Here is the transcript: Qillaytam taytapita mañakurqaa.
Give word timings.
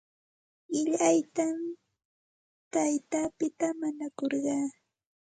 Qillaytam 0.69 1.57
taytapita 2.73 3.67
mañakurqaa. 3.81 4.65